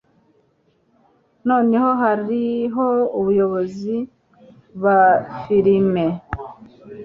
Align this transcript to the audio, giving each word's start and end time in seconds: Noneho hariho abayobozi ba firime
Noneho 1.47 1.89
hariho 2.03 2.85
abayobozi 3.19 3.95
ba 4.81 4.97
firime 5.39 6.05